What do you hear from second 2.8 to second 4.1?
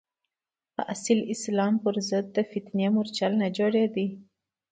مورچل نه جوړېدلو.